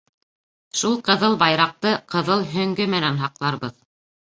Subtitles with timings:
[0.79, 3.81] Шул ҡыҙыл байраҡты ҡыҙыл һөңгө менән һаҡларбыҙ.